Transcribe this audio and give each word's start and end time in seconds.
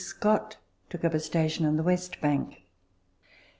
Scott 0.03 0.57
took 0.89 1.05
up 1.05 1.13
a 1.13 1.19
station 1.19 1.63
on 1.63 1.77
the 1.77 1.83
west 1.83 2.19
bank. 2.21 2.63